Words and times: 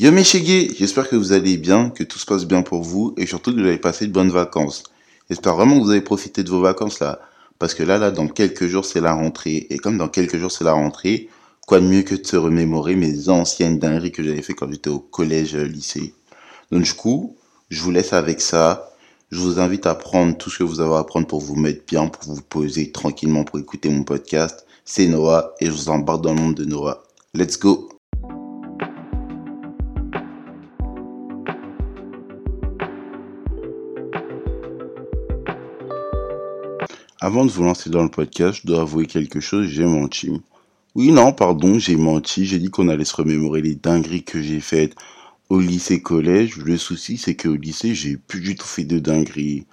Yo 0.00 0.12
mes 0.12 0.22
j'espère 0.22 1.08
que 1.08 1.16
vous 1.16 1.32
allez 1.32 1.56
bien, 1.56 1.90
que 1.90 2.04
tout 2.04 2.20
se 2.20 2.24
passe 2.24 2.44
bien 2.44 2.62
pour 2.62 2.82
vous 2.84 3.14
et 3.16 3.26
surtout 3.26 3.50
que 3.52 3.58
vous 3.58 3.66
avez 3.66 3.78
passé 3.78 4.06
de 4.06 4.12
bonnes 4.12 4.30
vacances. 4.30 4.84
J'espère 5.28 5.56
vraiment 5.56 5.76
que 5.76 5.82
vous 5.82 5.90
avez 5.90 6.02
profité 6.02 6.44
de 6.44 6.50
vos 6.50 6.60
vacances 6.60 7.00
là, 7.00 7.18
parce 7.58 7.74
que 7.74 7.82
là, 7.82 7.98
là, 7.98 8.12
dans 8.12 8.28
quelques 8.28 8.68
jours 8.68 8.84
c'est 8.84 9.00
la 9.00 9.12
rentrée 9.12 9.66
et 9.70 9.78
comme 9.78 9.98
dans 9.98 10.06
quelques 10.06 10.38
jours 10.38 10.52
c'est 10.52 10.62
la 10.62 10.74
rentrée, 10.74 11.28
quoi 11.66 11.80
de 11.80 11.86
mieux 11.86 12.02
que 12.02 12.14
de 12.14 12.24
se 12.24 12.36
remémorer 12.36 12.94
mes 12.94 13.28
anciennes 13.28 13.80
dingueries 13.80 14.12
que 14.12 14.22
j'avais 14.22 14.40
fait 14.40 14.54
quand 14.54 14.70
j'étais 14.70 14.88
au 14.88 15.00
collège, 15.00 15.56
euh, 15.56 15.64
lycée. 15.64 16.14
Donc 16.70 16.84
du 16.84 16.94
coup, 16.94 17.34
je 17.68 17.82
vous 17.82 17.90
laisse 17.90 18.12
avec 18.12 18.40
ça. 18.40 18.90
Je 19.32 19.40
vous 19.40 19.58
invite 19.58 19.84
à 19.86 19.96
prendre 19.96 20.36
tout 20.36 20.48
ce 20.48 20.58
que 20.58 20.62
vous 20.62 20.80
avez 20.80 20.94
à 20.94 21.02
prendre 21.02 21.26
pour 21.26 21.40
vous 21.40 21.56
mettre 21.56 21.84
bien, 21.88 22.06
pour 22.06 22.22
vous 22.32 22.40
poser 22.42 22.92
tranquillement 22.92 23.42
pour 23.42 23.58
écouter 23.58 23.88
mon 23.88 24.04
podcast. 24.04 24.64
C'est 24.84 25.08
Noah 25.08 25.54
et 25.60 25.66
je 25.66 25.72
vous 25.72 25.88
embarque 25.88 26.22
dans 26.22 26.34
le 26.34 26.40
monde 26.40 26.54
de 26.54 26.66
Noah. 26.66 27.02
Let's 27.34 27.58
go 27.58 27.97
Avant 37.20 37.44
de 37.44 37.50
vous 37.50 37.64
lancer 37.64 37.90
dans 37.90 38.04
le 38.04 38.10
podcast, 38.10 38.60
je 38.62 38.66
dois 38.68 38.82
avouer 38.82 39.06
quelque 39.06 39.40
chose, 39.40 39.66
j'ai 39.66 39.84
menti. 39.84 40.40
Oui, 40.94 41.10
non, 41.10 41.32
pardon, 41.32 41.76
j'ai 41.76 41.96
menti, 41.96 42.46
j'ai 42.46 42.60
dit 42.60 42.70
qu'on 42.70 42.88
allait 42.88 43.04
se 43.04 43.16
remémorer 43.16 43.60
les 43.60 43.74
dingueries 43.74 44.22
que 44.22 44.40
j'ai 44.40 44.60
faites 44.60 44.94
au 45.48 45.58
lycée 45.58 46.00
collège. 46.00 46.58
Le 46.58 46.76
souci, 46.76 47.16
c'est 47.16 47.34
qu'au 47.34 47.56
lycée, 47.56 47.92
j'ai 47.92 48.16
plus 48.16 48.40
du 48.40 48.54
tout 48.54 48.68
fait 48.68 48.84
de 48.84 49.00
dingueries. 49.00 49.66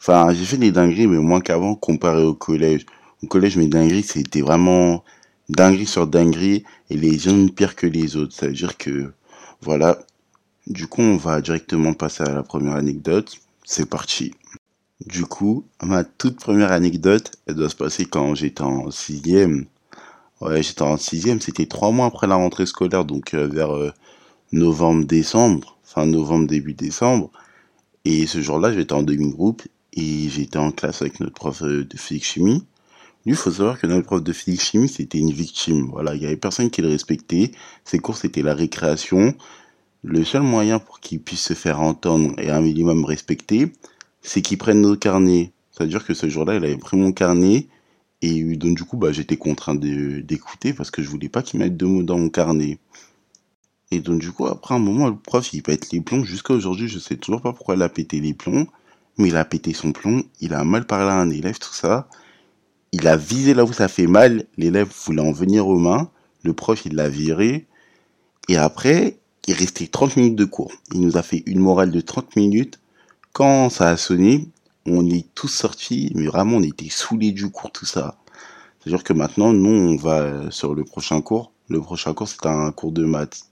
Enfin, 0.00 0.32
j'ai 0.34 0.44
fait 0.44 0.56
des 0.56 0.72
dingueries, 0.72 1.06
mais 1.06 1.18
moins 1.18 1.40
qu'avant, 1.40 1.76
comparé 1.76 2.24
au 2.24 2.34
collège. 2.34 2.84
Au 3.22 3.28
collège, 3.28 3.56
mes 3.56 3.68
dingueries, 3.68 4.02
c'était 4.02 4.40
vraiment 4.40 5.04
dinguerie 5.48 5.86
sur 5.86 6.08
dinguerie, 6.08 6.64
et 6.90 6.96
les 6.96 7.28
uns 7.28 7.46
pires 7.46 7.76
que 7.76 7.86
les 7.86 8.16
autres. 8.16 8.34
Ça 8.34 8.48
veut 8.48 8.54
dire 8.54 8.76
que, 8.76 9.12
voilà. 9.62 10.00
Du 10.66 10.88
coup, 10.88 11.02
on 11.02 11.16
va 11.16 11.40
directement 11.40 11.94
passer 11.94 12.24
à 12.24 12.34
la 12.34 12.42
première 12.42 12.74
anecdote. 12.74 13.38
C'est 13.64 13.88
parti. 13.88 14.32
Du 15.06 15.26
coup, 15.26 15.64
ma 15.80 16.02
toute 16.02 16.40
première 16.40 16.72
anecdote, 16.72 17.30
elle 17.46 17.54
doit 17.54 17.68
se 17.68 17.76
passer 17.76 18.04
quand 18.04 18.34
j'étais 18.34 18.62
en 18.62 18.90
sixième. 18.90 19.66
Ouais, 20.40 20.60
j'étais 20.62 20.82
en 20.82 20.96
sixième, 20.96 21.40
c'était 21.40 21.66
trois 21.66 21.92
mois 21.92 22.06
après 22.06 22.26
la 22.26 22.34
rentrée 22.34 22.66
scolaire, 22.66 23.04
donc 23.04 23.32
euh, 23.34 23.46
vers 23.46 23.74
euh, 23.76 23.92
novembre-décembre, 24.50 25.78
fin 25.84 26.04
novembre, 26.04 26.48
début 26.48 26.74
décembre. 26.74 27.30
Et 28.04 28.26
ce 28.26 28.40
jour-là, 28.40 28.72
j'étais 28.72 28.92
en 28.92 29.04
demi-groupe 29.04 29.62
et 29.92 30.28
j'étais 30.28 30.58
en 30.58 30.72
classe 30.72 31.00
avec 31.02 31.20
notre 31.20 31.34
prof 31.34 31.62
euh, 31.62 31.84
de 31.84 31.96
physique-chimie. 31.96 32.64
Lui, 33.24 33.32
il 33.32 33.36
faut 33.36 33.52
savoir 33.52 33.78
que 33.78 33.86
notre 33.86 34.06
prof 34.06 34.22
de 34.22 34.32
physique-chimie, 34.32 34.88
c'était 34.88 35.18
une 35.18 35.32
victime. 35.32 35.90
Voilà, 35.92 36.16
il 36.16 36.22
y 36.22 36.26
avait 36.26 36.36
personne 36.36 36.70
qui 36.70 36.82
le 36.82 36.88
respectait. 36.88 37.52
Ses 37.84 38.00
cours, 38.00 38.16
c'était 38.16 38.42
la 38.42 38.54
récréation. 38.54 39.34
Le 40.02 40.24
seul 40.24 40.42
moyen 40.42 40.80
pour 40.80 40.98
qu'il 40.98 41.20
puisse 41.20 41.42
se 41.42 41.54
faire 41.54 41.80
entendre 41.80 42.34
et 42.38 42.50
un 42.50 42.60
minimum 42.60 43.04
respecter, 43.04 43.72
c'est 44.22 44.42
qu'il 44.42 44.58
prenne 44.58 44.80
nos 44.80 44.96
carnets. 44.96 45.52
C'est-à-dire 45.72 46.04
que 46.04 46.14
ce 46.14 46.28
jour-là, 46.28 46.56
il 46.56 46.64
avait 46.64 46.76
pris 46.76 46.96
mon 46.96 47.12
carnet 47.12 47.68
et 48.20 48.56
donc 48.56 48.76
du 48.76 48.84
coup, 48.84 48.96
bah, 48.96 49.12
j'étais 49.12 49.36
contraint 49.36 49.76
d'écouter 49.76 50.72
parce 50.72 50.90
que 50.90 51.02
je 51.02 51.08
voulais 51.08 51.28
pas 51.28 51.42
qu'il 51.42 51.60
mette 51.60 51.76
deux 51.76 51.86
mots 51.86 52.02
dans 52.02 52.18
mon 52.18 52.30
carnet. 52.30 52.78
Et 53.90 54.00
donc 54.00 54.20
du 54.20 54.32
coup, 54.32 54.46
après 54.46 54.74
un 54.74 54.80
moment, 54.80 55.08
le 55.08 55.16
prof, 55.16 55.52
il 55.52 55.62
pète 55.62 55.92
les 55.92 56.00
plombs. 56.00 56.24
Jusqu'à 56.24 56.54
aujourd'hui, 56.54 56.88
je 56.88 56.98
sais 56.98 57.16
toujours 57.16 57.40
pas 57.40 57.52
pourquoi 57.52 57.76
il 57.76 57.82
a 57.82 57.88
pété 57.88 58.20
les 58.20 58.34
plombs. 58.34 58.66
Mais 59.18 59.28
il 59.28 59.36
a 59.36 59.44
pété 59.44 59.72
son 59.72 59.92
plomb, 59.92 60.22
il 60.40 60.54
a 60.54 60.62
mal 60.62 60.86
parlé 60.86 61.10
à 61.10 61.14
un 61.14 61.30
élève, 61.30 61.58
tout 61.58 61.74
ça. 61.74 62.08
Il 62.92 63.08
a 63.08 63.16
visé 63.16 63.52
là 63.52 63.64
où 63.64 63.72
ça 63.72 63.88
fait 63.88 64.06
mal. 64.06 64.44
L'élève 64.56 64.88
voulait 65.04 65.22
en 65.22 65.32
venir 65.32 65.66
aux 65.66 65.78
mains. 65.78 66.10
Le 66.44 66.52
prof, 66.52 66.82
il 66.86 66.94
l'a 66.94 67.08
viré. 67.08 67.66
Et 68.48 68.56
après, 68.56 69.18
il 69.46 69.54
restait 69.54 69.88
30 69.88 70.16
minutes 70.16 70.36
de 70.36 70.44
cours. 70.44 70.72
Il 70.92 71.00
nous 71.00 71.16
a 71.16 71.22
fait 71.22 71.42
une 71.46 71.58
morale 71.58 71.90
de 71.90 72.00
30 72.00 72.36
minutes. 72.36 72.78
Quand 73.38 73.70
ça 73.70 73.90
a 73.90 73.96
sonné, 73.96 74.48
on 74.84 75.08
est 75.08 75.32
tous 75.32 75.46
sortis, 75.46 76.10
mais 76.16 76.26
vraiment 76.26 76.56
on 76.56 76.62
était 76.64 76.88
saoulés 76.88 77.30
du 77.30 77.48
cours, 77.50 77.70
tout 77.70 77.86
ça. 77.86 78.16
C'est-à-dire 78.80 79.04
que 79.04 79.12
maintenant, 79.12 79.52
nous, 79.52 79.70
on 79.70 79.94
va 79.94 80.50
sur 80.50 80.74
le 80.74 80.82
prochain 80.82 81.20
cours. 81.20 81.52
Le 81.68 81.80
prochain 81.80 82.14
cours, 82.14 82.26
c'est 82.26 82.46
un 82.46 82.72
cours 82.72 82.90
de 82.90 83.04
maths. 83.04 83.42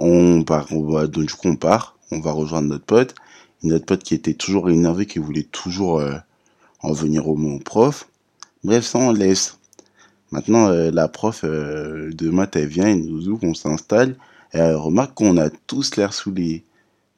On 0.00 0.42
part, 0.42 0.66
on 0.72 0.82
va, 0.82 1.06
donc 1.06 1.26
du 1.26 1.32
coup, 1.32 1.46
on 1.46 1.54
part, 1.54 1.96
on 2.10 2.18
va 2.18 2.32
rejoindre 2.32 2.70
notre 2.70 2.84
pote. 2.84 3.14
notre 3.62 3.86
pote 3.86 4.02
qui 4.02 4.14
était 4.14 4.34
toujours 4.34 4.68
énervé, 4.68 5.06
qui 5.06 5.20
voulait 5.20 5.44
toujours 5.44 6.00
euh, 6.00 6.16
en 6.80 6.92
venir 6.92 7.28
au 7.28 7.36
mon 7.36 7.60
prof. 7.60 8.08
Bref, 8.64 8.84
ça, 8.84 8.98
on 8.98 9.12
laisse. 9.12 9.60
Maintenant, 10.32 10.66
euh, 10.70 10.90
la 10.90 11.06
prof 11.06 11.42
euh, 11.44 12.10
de 12.12 12.30
maths, 12.30 12.56
elle 12.56 12.66
vient, 12.66 12.88
elle 12.88 13.04
nous 13.04 13.28
ouvre, 13.28 13.44
on 13.44 13.54
s'installe. 13.54 14.16
Et 14.52 14.58
elle 14.58 14.74
remarque 14.74 15.14
qu'on 15.14 15.36
a 15.36 15.50
tous 15.50 15.94
l'air 15.94 16.12
saoulés. 16.12 16.64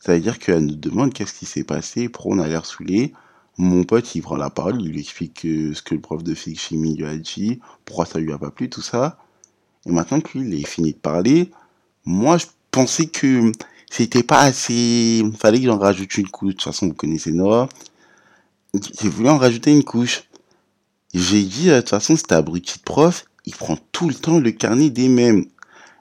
Ça 0.04 0.12
veut 0.12 0.20
dire 0.20 0.38
qu'elle 0.38 0.66
nous 0.66 0.74
demande 0.74 1.14
qu'est-ce 1.14 1.32
qui 1.32 1.46
s'est 1.46 1.64
passé, 1.64 2.10
pourquoi 2.10 2.36
on 2.36 2.38
a 2.38 2.46
l'air 2.46 2.66
saoulé. 2.66 3.14
Mon 3.56 3.84
pote, 3.84 4.14
il 4.14 4.20
prend 4.20 4.36
la 4.36 4.50
parole, 4.50 4.82
il 4.82 4.90
lui 4.90 5.00
explique 5.00 5.40
ce 5.42 5.80
que 5.80 5.94
le 5.94 6.00
prof 6.02 6.22
de 6.22 6.34
physique 6.34 6.60
chimie 6.60 6.94
lui 6.94 7.06
a 7.06 7.16
dit, 7.16 7.60
pourquoi 7.86 8.04
ça 8.04 8.18
lui 8.18 8.30
a 8.30 8.36
pas 8.36 8.50
plu, 8.50 8.68
tout 8.68 8.82
ça. 8.82 9.18
Et 9.86 9.92
maintenant 9.92 10.20
que 10.20 10.36
lui, 10.36 10.60
est 10.60 10.66
fini 10.66 10.92
de 10.92 10.98
parler, 10.98 11.50
moi, 12.04 12.36
je 12.36 12.44
pensais 12.70 13.06
que 13.06 13.50
c'était 13.90 14.22
pas 14.22 14.40
assez, 14.40 15.22
il 15.24 15.32
fallait 15.38 15.58
qu'il 15.58 15.70
en 15.70 15.78
rajoute 15.78 16.18
une 16.18 16.28
couche. 16.28 16.48
De 16.48 16.52
toute 16.52 16.64
façon, 16.64 16.88
vous 16.88 16.94
connaissez 16.94 17.32
Noah. 17.32 17.70
J'ai 19.00 19.08
voulu 19.08 19.30
en 19.30 19.38
rajouter 19.38 19.72
une 19.72 19.84
couche. 19.84 20.24
J'ai 21.14 21.44
dit, 21.44 21.68
de 21.68 21.78
toute 21.78 21.88
façon, 21.88 22.14
cet 22.14 22.30
abruti 22.32 22.78
de 22.78 22.84
prof, 22.84 23.24
il 23.46 23.54
prend 23.54 23.78
tout 23.92 24.08
le 24.08 24.14
temps 24.14 24.38
le 24.38 24.50
carnet 24.50 24.90
des 24.90 25.08
mêmes. 25.08 25.46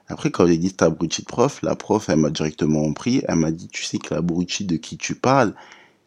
Après, 0.08 0.30
quand 0.30 0.46
j'ai 0.46 0.58
dit 0.58 0.68
cet 0.68 0.82
abruti 0.82 1.22
de 1.22 1.26
prof, 1.26 1.60
la 1.62 1.74
prof, 1.76 2.08
elle 2.08 2.18
m'a 2.18 2.30
directement 2.30 2.92
pris. 2.92 3.22
Elle 3.26 3.36
m'a 3.36 3.50
dit, 3.50 3.68
tu 3.68 3.84
sais 3.84 3.98
que 3.98 4.14
l'abruti 4.14 4.64
de 4.64 4.76
qui 4.76 4.98
tu 4.98 5.14
parles, 5.14 5.54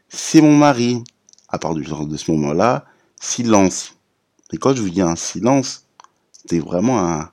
c'est 0.09 0.41
mon 0.41 0.55
mari. 0.55 1.03
À 1.49 1.57
part 1.59 1.73
du 1.73 1.83
genre 1.83 2.05
de 2.05 2.17
ce 2.17 2.29
moment-là, 2.31 2.85
silence. 3.19 3.95
Et 4.51 4.57
quand 4.57 4.75
je 4.75 4.81
vous 4.81 4.89
dis 4.89 5.01
un 5.01 5.15
silence, 5.15 5.85
c'était 6.31 6.59
vraiment 6.59 6.99
un, 6.99 7.31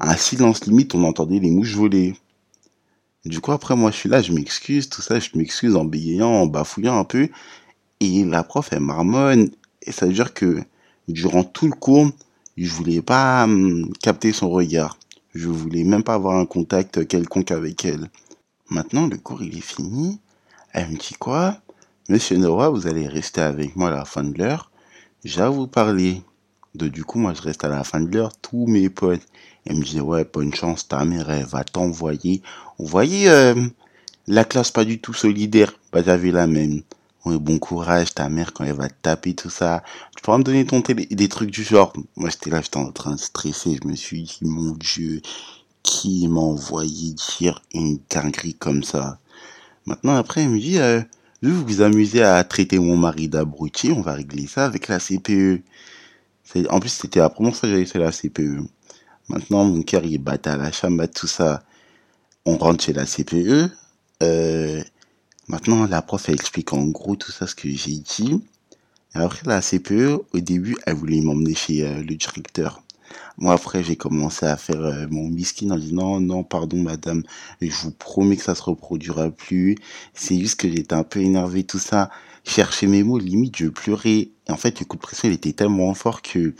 un 0.00 0.16
silence 0.16 0.64
limite, 0.66 0.94
on 0.94 1.04
entendait 1.04 1.40
les 1.40 1.50
mouches 1.50 1.74
voler. 1.74 2.16
Du 3.24 3.40
coup, 3.40 3.52
après, 3.52 3.74
moi, 3.76 3.90
je 3.90 3.96
suis 3.96 4.08
là, 4.08 4.22
je 4.22 4.32
m'excuse, 4.32 4.88
tout 4.88 5.02
ça, 5.02 5.18
je 5.18 5.30
m'excuse 5.34 5.74
en 5.76 5.84
bégayant, 5.84 6.30
en 6.30 6.46
bafouillant 6.46 6.98
un 6.98 7.04
peu. 7.04 7.28
Et 8.00 8.24
la 8.24 8.44
prof, 8.44 8.68
elle 8.70 8.80
marmonne. 8.80 9.50
Et 9.82 9.92
ça 9.92 10.06
veut 10.06 10.12
dire 10.12 10.32
que 10.32 10.62
durant 11.08 11.42
tout 11.44 11.66
le 11.66 11.74
cours, 11.74 12.10
je 12.56 12.70
voulais 12.70 13.02
pas 13.02 13.44
hum, 13.44 13.92
capter 14.00 14.32
son 14.32 14.50
regard. 14.50 14.96
Je 15.34 15.48
voulais 15.48 15.84
même 15.84 16.02
pas 16.02 16.14
avoir 16.14 16.36
un 16.38 16.46
contact 16.46 17.06
quelconque 17.06 17.50
avec 17.50 17.84
elle. 17.84 18.08
Maintenant, 18.70 19.06
le 19.06 19.18
cours, 19.18 19.42
il 19.42 19.56
est 19.56 19.60
fini. 19.60 20.20
Elle 20.72 20.88
me 20.90 20.96
dit 20.96 21.14
quoi? 21.18 21.58
Monsieur 22.08 22.38
Noah, 22.38 22.70
vous 22.70 22.86
allez 22.86 23.06
rester 23.06 23.42
avec 23.42 23.76
moi 23.76 23.88
à 23.88 23.96
la 23.96 24.04
fin 24.06 24.24
de 24.24 24.38
l'heure. 24.38 24.70
J'ai 25.24 25.42
à 25.42 25.50
vous 25.50 25.66
parler. 25.66 26.22
De, 26.74 26.88
du 26.88 27.04
coup, 27.04 27.18
moi, 27.18 27.34
je 27.34 27.42
reste 27.42 27.64
à 27.64 27.68
la 27.68 27.84
fin 27.84 28.00
de 28.00 28.10
l'heure. 28.10 28.32
Tous 28.40 28.66
mes 28.66 28.88
potes, 28.88 29.26
ils 29.66 29.76
me 29.76 29.82
disaient, 29.82 30.00
ouais, 30.00 30.24
bonne 30.24 30.54
chance, 30.54 30.88
ta 30.88 31.04
mère, 31.04 31.28
elle 31.30 31.44
va 31.44 31.64
t'envoyer. 31.64 32.42
Vous 32.78 32.86
voyez, 32.86 33.28
euh, 33.28 33.54
la 34.26 34.44
classe 34.44 34.70
pas 34.70 34.84
du 34.84 35.00
tout 35.00 35.14
solidaire. 35.14 35.72
Bah, 35.92 36.02
j'avais 36.02 36.30
la 36.30 36.46
même. 36.46 36.82
Bon 37.36 37.58
courage, 37.58 38.14
ta 38.14 38.28
mère, 38.28 38.52
quand 38.52 38.64
elle 38.64 38.74
va 38.74 38.88
te 38.88 38.94
taper, 39.02 39.34
tout 39.34 39.50
ça. 39.50 39.82
Tu 40.16 40.22
pourras 40.22 40.38
me 40.38 40.44
donner 40.44 40.64
ton 40.64 40.80
des 40.80 41.28
trucs 41.28 41.50
du 41.50 41.62
genre. 41.62 41.92
Moi, 42.16 42.30
j'étais 42.30 42.50
là, 42.50 42.60
j'étais 42.62 42.78
en 42.78 42.90
train 42.92 43.14
de 43.14 43.20
stresser. 43.20 43.78
Je 43.82 43.88
me 43.88 43.94
suis 43.94 44.22
dit, 44.22 44.38
mon 44.42 44.72
Dieu, 44.72 45.20
qui 45.82 46.28
m'a 46.28 46.40
envoyé 46.40 47.14
dire 47.38 47.62
une 47.74 47.98
dinguerie 48.10 48.54
comme 48.54 48.82
ça? 48.82 49.18
Maintenant, 49.86 50.16
après, 50.16 50.42
elle 50.42 50.50
me 50.50 50.58
dit, 50.58 50.78
euh, 50.78 51.00
vous 51.42 51.64
vous 51.64 51.82
amusez 51.82 52.22
à 52.22 52.42
traiter 52.44 52.78
mon 52.78 52.96
mari 52.96 53.28
d'abruti, 53.28 53.92
on 53.92 54.00
va 54.00 54.14
régler 54.14 54.46
ça 54.46 54.64
avec 54.66 54.88
la 54.88 54.98
CPE. 54.98 55.62
En 56.70 56.80
plus, 56.80 56.90
c'était 56.90 57.20
la 57.20 57.28
première 57.28 57.54
fois 57.54 57.68
que 57.68 57.74
j'avais 57.74 57.84
fait 57.84 57.98
la 57.98 58.10
CPE. 58.10 58.64
Maintenant, 59.28 59.64
mon 59.64 59.82
cœur, 59.82 60.04
il 60.04 60.18
bat 60.18 60.38
à 60.44 60.56
la 60.56 60.72
chambre, 60.72 61.06
tout 61.06 61.26
ça. 61.26 61.62
On 62.44 62.56
rentre 62.56 62.84
chez 62.84 62.92
la 62.92 63.04
CPE. 63.04 63.70
Euh, 64.22 64.82
Maintenant, 65.48 65.86
la 65.86 66.02
prof, 66.02 66.28
elle 66.28 66.34
explique 66.34 66.74
en 66.74 66.84
gros 66.86 67.16
tout 67.16 67.32
ça, 67.32 67.46
ce 67.46 67.54
que 67.54 67.70
j'ai 67.70 67.96
dit. 67.96 68.42
Et 69.14 69.18
après, 69.18 69.40
la 69.46 69.62
CPE, 69.62 70.20
au 70.34 70.40
début, 70.40 70.76
elle 70.86 70.94
voulait 70.94 71.22
m'emmener 71.22 71.54
chez 71.54 71.86
euh, 71.86 72.02
le 72.02 72.14
directeur. 72.14 72.82
Moi, 73.38 73.54
après, 73.54 73.82
j'ai 73.82 73.96
commencé 73.96 74.44
à 74.44 74.58
faire 74.58 74.80
euh, 74.82 75.06
mon 75.10 75.28
miskin 75.28 75.70
en 75.70 75.78
disant 75.78 75.94
non, 75.94 76.20
non, 76.20 76.44
pardon, 76.44 76.82
madame, 76.82 77.22
je 77.62 77.70
vous 77.82 77.92
promets 77.92 78.36
que 78.36 78.42
ça 78.42 78.54
se 78.54 78.62
reproduira 78.62 79.30
plus. 79.30 79.76
C'est 80.12 80.38
juste 80.38 80.60
que 80.60 80.68
j'étais 80.68 80.94
un 80.94 81.04
peu 81.04 81.20
énervé, 81.20 81.64
tout 81.64 81.78
ça. 81.78 82.10
Chercher 82.44 82.86
mes 82.86 83.02
mots, 83.02 83.18
limite, 83.18 83.56
je 83.56 83.68
pleurais. 83.68 84.10
Et 84.48 84.50
en 84.50 84.56
fait, 84.58 84.78
le 84.80 84.84
coup 84.84 84.96
de 84.96 85.02
pression, 85.02 85.28
il 85.30 85.34
était 85.34 85.52
tellement 85.54 85.94
fort 85.94 86.20
que 86.20 86.54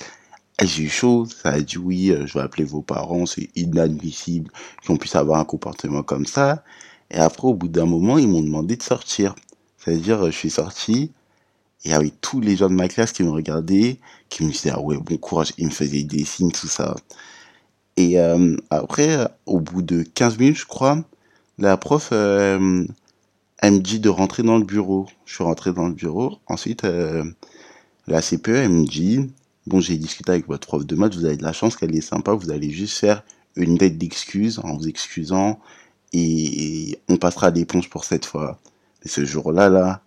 eh, 0.63 0.67
j'ai 0.67 0.85
eu 0.85 0.89
chaud. 0.89 1.27
Ça 1.27 1.51
a 1.51 1.61
dit 1.61 1.77
oui, 1.77 2.11
euh, 2.11 2.27
je 2.27 2.35
vais 2.35 2.41
appeler 2.41 2.65
vos 2.65 2.81
parents, 2.83 3.27
c'est 3.27 3.51
inadmissible 3.55 4.51
qu'on 4.87 4.97
puisse 4.97 5.17
avoir 5.17 5.41
un 5.41 5.45
comportement 5.45 6.03
comme 6.03 6.25
ça. 6.27 6.65
Et 7.11 7.17
après, 7.17 7.49
au 7.49 7.55
bout 7.55 7.69
d'un 7.69 7.87
moment, 7.87 8.19
ils 8.19 8.29
m'ont 8.29 8.43
demandé 8.43 8.77
de 8.77 8.83
sortir. 8.83 9.35
C'est-à-dire, 9.79 10.27
je 10.27 10.37
suis 10.37 10.51
sorti, 10.51 11.13
et 11.85 11.93
avec 11.93 12.21
tous 12.21 12.41
les 12.41 12.57
gens 12.57 12.69
de 12.69 12.75
ma 12.75 12.89
classe 12.89 13.13
qui 13.13 13.23
me 13.23 13.31
regardaient, 13.31 13.99
qui 14.29 14.45
me 14.45 14.51
disaient, 14.51 14.73
ah 14.73 14.81
ouais, 14.81 14.97
bon 14.99 15.17
courage, 15.17 15.53
ils 15.59 15.67
me 15.67 15.71
faisaient 15.71 16.03
des 16.03 16.25
signes, 16.25 16.51
tout 16.53 16.67
ça. 16.67 16.97
Et 17.97 18.19
euh, 18.21 18.57
après, 18.71 19.27
au 19.47 19.61
bout 19.61 19.83
de 19.83 20.03
15 20.03 20.39
minutes, 20.39 20.57
je 20.57 20.67
crois, 20.67 21.03
la 21.59 21.77
prof, 21.77 22.11
euh, 22.13 22.85
elle 23.59 23.73
me 23.73 23.79
dit 23.79 24.01
de 24.01 24.09
rentrer 24.09 24.43
dans 24.43 24.59
le 24.59 24.65
bureau. 24.65 25.07
Je 25.25 25.35
suis 25.35 25.45
rentré 25.45 25.73
dans 25.73 25.89
le 25.89 25.95
bureau. 25.95 26.39
Ensuite, 26.47 26.85
euh, 26.85 27.25
la 28.07 28.23
CPE, 28.23 28.49
elle 28.49 28.69
me 28.71 28.87
dit, 28.87 29.31
bon, 29.67 29.81
j'ai 29.81 29.97
discuté 29.97 30.31
avec 30.31 30.47
votre 30.47 30.67
prof 30.67 30.87
de 30.87 30.95
maths, 30.97 31.15
vous 31.15 31.25
avez 31.25 31.37
de 31.37 31.43
la 31.43 31.53
chance 31.53 31.77
qu'elle 31.77 31.95
est 31.97 32.01
sympa, 32.01 32.33
vous 32.33 32.51
allez 32.51 32.71
juste 32.71 32.99
faire 32.99 33.23
une 33.57 33.77
dette 33.77 33.99
d'excuses 33.99 34.61
en 34.61 34.77
vous 34.77 34.89
excusant 34.89 35.59
et 36.13 36.99
on 37.09 37.17
passera 37.17 37.51
l'éponge 37.51 37.89
pour 37.91 38.05
cette 38.05 38.27
fois. 38.27 38.59
Mais 39.03 39.11
ce 39.11 39.25
jour-là, 39.25 39.69
là, 39.69 40.03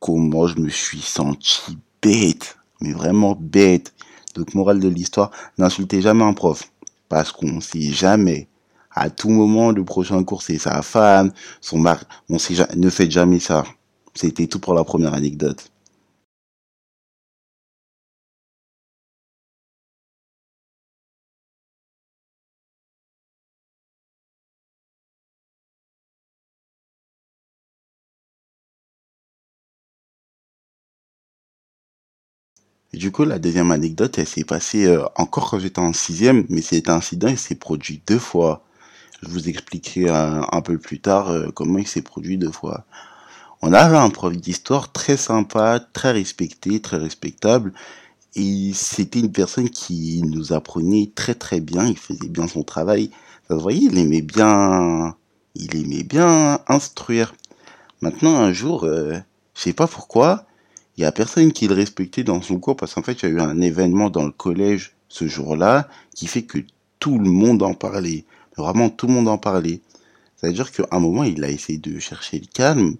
comment 0.00 0.46
je 0.46 0.58
me 0.58 0.68
suis 0.68 1.00
senti 1.00 1.78
bête, 2.02 2.56
mais 2.80 2.92
vraiment 2.92 3.36
bête. 3.38 3.94
Donc, 4.34 4.54
morale 4.54 4.80
de 4.80 4.88
l'histoire, 4.88 5.30
n'insultez 5.58 6.02
jamais 6.02 6.24
un 6.24 6.34
prof, 6.34 6.70
parce 7.08 7.32
qu'on 7.32 7.60
sait 7.60 7.80
jamais. 7.80 8.48
À 8.90 9.10
tout 9.10 9.30
moment, 9.30 9.72
le 9.72 9.84
prochain 9.84 10.22
cours, 10.24 10.42
c'est 10.42 10.58
sa 10.58 10.82
femme, 10.82 11.32
son 11.60 11.78
mari. 11.78 12.04
On 12.28 12.36
ne 12.76 12.90
faites 12.90 13.10
jamais 13.10 13.40
ça. 13.40 13.64
C'était 14.14 14.46
tout 14.46 14.58
pour 14.58 14.74
la 14.74 14.84
première 14.84 15.14
anecdote. 15.14 15.70
Du 32.92 33.12
coup, 33.12 33.24
la 33.24 33.38
deuxième 33.38 33.70
anecdote, 33.72 34.18
elle 34.18 34.26
s'est 34.26 34.44
passée 34.44 34.86
euh, 34.86 35.04
encore 35.16 35.50
quand 35.50 35.58
j'étais 35.58 35.80
en 35.80 35.92
sixième, 35.92 36.46
mais 36.48 36.62
cet 36.62 36.88
incident, 36.88 37.28
il 37.28 37.38
s'est 37.38 37.54
produit 37.54 38.00
deux 38.06 38.18
fois. 38.18 38.64
Je 39.22 39.28
vous 39.28 39.48
expliquerai 39.48 40.08
un, 40.08 40.60
peu 40.62 40.78
plus 40.78 41.00
tard 41.00 41.30
euh, 41.30 41.50
comment 41.54 41.78
il 41.78 41.86
s'est 41.86 42.02
produit 42.02 42.38
deux 42.38 42.52
fois. 42.52 42.84
On 43.62 43.72
avait 43.72 43.96
un 43.96 44.10
prof 44.10 44.36
d'histoire 44.36 44.92
très 44.92 45.16
sympa, 45.16 45.80
très 45.80 46.12
respecté, 46.12 46.80
très 46.80 46.98
respectable. 46.98 47.72
Et 48.34 48.72
c'était 48.74 49.20
une 49.20 49.32
personne 49.32 49.70
qui 49.70 50.22
nous 50.22 50.52
apprenait 50.52 51.10
très 51.14 51.34
très 51.34 51.60
bien, 51.60 51.86
il 51.86 51.98
faisait 51.98 52.28
bien 52.28 52.46
son 52.46 52.62
travail. 52.62 53.10
Se 53.48 53.54
voyait, 53.54 53.88
il 53.90 53.98
aimait 53.98 54.22
bien, 54.22 55.16
il 55.54 55.76
aimait 55.76 56.02
bien 56.02 56.60
instruire. 56.68 57.34
Maintenant, 58.02 58.36
un 58.36 58.52
jour, 58.52 58.84
euh, 58.84 59.18
je 59.54 59.62
sais 59.62 59.72
pas 59.72 59.86
pourquoi, 59.86 60.45
il 60.96 61.02
y 61.02 61.04
a 61.04 61.12
personne 61.12 61.52
qui 61.52 61.68
le 61.68 61.74
respectait 61.74 62.24
dans 62.24 62.40
son 62.40 62.58
cours 62.58 62.76
parce 62.76 62.94
qu'en 62.94 63.02
fait, 63.02 63.22
il 63.22 63.22
y 63.22 63.26
a 63.26 63.34
eu 63.34 63.40
un 63.40 63.60
événement 63.60 64.08
dans 64.10 64.24
le 64.24 64.32
collège 64.32 64.94
ce 65.08 65.28
jour-là 65.28 65.88
qui 66.14 66.26
fait 66.26 66.42
que 66.42 66.58
tout 66.98 67.18
le 67.18 67.30
monde 67.30 67.62
en 67.62 67.74
parlait. 67.74 68.24
Vraiment, 68.56 68.88
tout 68.88 69.06
le 69.06 69.12
monde 69.12 69.28
en 69.28 69.38
parlait. 69.38 69.80
C'est-à-dire 70.36 70.72
qu'à 70.72 70.86
un 70.90 70.98
moment, 70.98 71.24
il 71.24 71.44
a 71.44 71.50
essayé 71.50 71.78
de 71.78 71.98
chercher 71.98 72.38
le 72.38 72.46
calme 72.52 72.96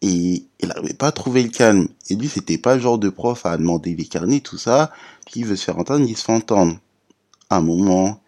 et 0.00 0.44
il 0.60 0.68
n'avait 0.68 0.94
pas 0.94 1.10
trouvé 1.10 1.42
le 1.42 1.48
calme. 1.48 1.88
Et 2.08 2.14
lui, 2.14 2.28
c'était 2.28 2.58
pas 2.58 2.76
le 2.76 2.80
genre 2.80 2.98
de 2.98 3.08
prof 3.08 3.44
à 3.46 3.56
demander 3.56 3.94
les 3.94 4.06
carnets, 4.06 4.40
tout 4.40 4.58
ça. 4.58 4.92
Qui 5.26 5.42
veut 5.42 5.56
se 5.56 5.64
faire 5.64 5.78
entendre, 5.78 6.06
il 6.08 6.16
se 6.16 6.24
fait 6.24 6.32
entendre. 6.32 6.78
À 7.50 7.56
un 7.56 7.60
moment, 7.60 8.20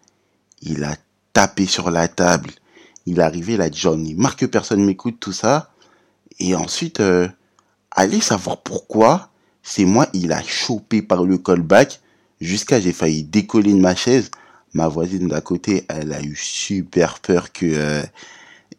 il 0.61 0.83
a 0.83 0.95
tapé 1.31 1.65
sur 1.65 1.91
la 1.91 2.07
table. 2.09 2.51
Il 3.05 3.19
est 3.19 3.23
arrivé, 3.23 3.53
il 3.53 3.61
a 3.61 3.69
dit 3.69 4.15
marque 4.15 4.39
que 4.39 4.45
personne 4.45 4.83
m'écoute, 4.83 5.17
tout 5.19 5.31
ça. 5.31 5.71
Et 6.39 6.55
ensuite, 6.55 6.99
euh, 6.99 7.27
allez 7.91 8.21
savoir 8.21 8.57
pourquoi, 8.57 9.29
c'est 9.63 9.85
moi, 9.85 10.07
il 10.13 10.31
a 10.31 10.41
chopé 10.43 11.01
par 11.01 11.23
le 11.23 11.37
callback 11.37 12.01
jusqu'à 12.39 12.79
j'ai 12.79 12.93
failli 12.93 13.23
décoller 13.23 13.73
de 13.73 13.79
ma 13.79 13.95
chaise. 13.95 14.31
Ma 14.73 14.87
voisine 14.87 15.27
d'à 15.27 15.41
côté, 15.41 15.85
elle 15.89 16.13
a 16.13 16.21
eu 16.21 16.35
super 16.35 17.19
peur 17.19 17.51
que, 17.51 17.65
euh, 17.65 18.03